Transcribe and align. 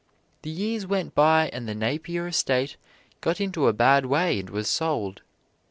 The 0.41 0.49
years 0.49 0.87
went 0.87 1.13
by 1.13 1.51
and 1.53 1.67
the 1.67 1.75
Napier 1.75 2.25
estate 2.25 2.75
got 3.21 3.39
into 3.39 3.67
a 3.67 3.71
bad 3.73 4.07
way 4.07 4.39
and 4.39 4.49
was 4.49 4.67
sold. 4.67 5.21